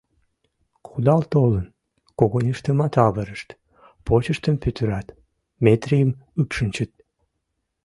[0.87, 1.65] Кудал толын,
[2.19, 3.49] когыньыштымат авырышт,
[4.05, 5.07] почыштым пӱтырат,
[5.63, 6.91] Метрийым ӱпшынчыт.